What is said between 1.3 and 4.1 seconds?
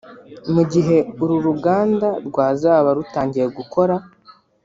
ruganda rwazaba rutangiye gukora